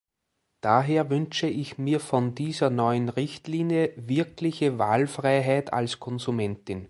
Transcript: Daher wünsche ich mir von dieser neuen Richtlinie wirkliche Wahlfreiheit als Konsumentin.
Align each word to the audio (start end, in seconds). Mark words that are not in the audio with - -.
Daher 0.61 1.11
wünsche 1.11 1.45
ich 1.45 1.77
mir 1.77 1.99
von 1.99 2.33
dieser 2.33 2.71
neuen 2.71 3.07
Richtlinie 3.07 3.93
wirkliche 3.97 4.79
Wahlfreiheit 4.79 5.73
als 5.73 5.99
Konsumentin. 5.99 6.79